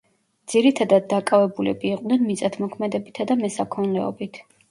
[0.51, 4.43] ძირითადად დაკავებულები იყვნენ მიწათმოქმედებითა და მესაქონლეობით.